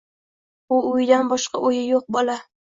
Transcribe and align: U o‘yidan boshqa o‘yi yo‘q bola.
U 0.77 0.79
o‘yidan 0.91 1.29
boshqa 1.35 1.63
o‘yi 1.69 1.85
yo‘q 1.91 2.09
bola. 2.19 2.41